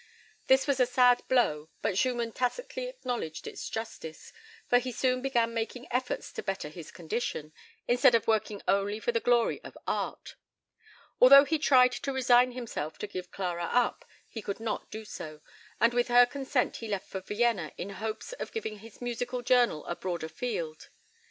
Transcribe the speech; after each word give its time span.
This 0.47 0.65
was 0.65 0.79
a 0.79 0.87
sad 0.87 1.21
blow, 1.27 1.69
but 1.83 1.95
Schumann 1.95 2.31
tacitly 2.31 2.87
acknowledged 2.87 3.45
its 3.45 3.69
justice, 3.69 4.33
for 4.67 4.79
he 4.79 4.91
soon 4.91 5.21
began 5.21 5.53
making 5.53 5.85
efforts 5.91 6.31
to 6.33 6.41
better 6.41 6.69
his 6.69 6.89
condition, 6.89 7.53
instead 7.87 8.15
of 8.15 8.25
working 8.27 8.63
only 8.67 8.99
for 8.99 9.11
the 9.11 9.19
glory 9.19 9.61
of 9.63 9.77
art. 9.85 10.37
Although 11.19 11.43
he 11.45 11.59
tried 11.59 11.91
to 11.91 12.11
resign 12.11 12.53
himself 12.53 12.97
to 12.97 13.05
give 13.05 13.29
Clara 13.29 13.65
up, 13.71 14.03
he 14.27 14.41
could 14.41 14.59
not 14.59 14.89
do 14.89 15.05
so, 15.05 15.41
and 15.79 15.93
with 15.93 16.07
her 16.07 16.25
consent 16.25 16.77
he 16.77 16.87
left 16.87 17.07
for 17.07 17.21
Vienna 17.21 17.71
in 17.77 17.91
hopes 17.91 18.33
of 18.33 18.51
giving 18.51 18.79
his 18.79 19.01
music 19.03 19.29
journal 19.45 19.85
a 19.85 19.95
broader 19.95 20.29
field. 20.29 20.89